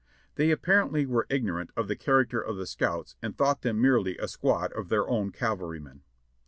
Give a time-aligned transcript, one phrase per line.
[0.33, 4.27] They apparently were ignorant of the character of the scouts and thought them merely a
[4.27, 6.01] squad of their own cavalrymen.